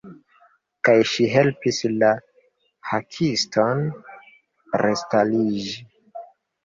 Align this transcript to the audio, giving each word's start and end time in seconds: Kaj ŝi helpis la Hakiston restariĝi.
Kaj 0.87 0.95
ŝi 1.09 1.27
helpis 1.33 1.81
la 1.99 2.09
Hakiston 2.93 3.85
restariĝi. 4.85 5.89